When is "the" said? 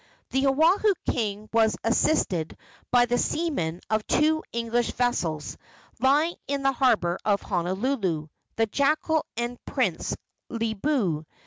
0.31-0.47, 3.05-3.19, 6.63-6.71, 8.55-8.65